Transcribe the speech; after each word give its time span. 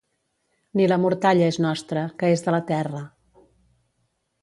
Ni 0.79 0.87
la 0.91 0.97
mortalla 1.03 1.51
és 1.53 1.61
nostra, 1.67 2.07
que 2.23 2.33
és 2.39 2.45
de 2.49 2.57
la 2.59 2.63
terra. 2.73 3.07